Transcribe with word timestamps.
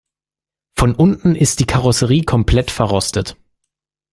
Von 0.75 0.95
unten 0.95 1.35
ist 1.35 1.59
die 1.59 1.67
Karosserie 1.67 2.23
komplett 2.23 2.71
verrostet. 2.71 3.37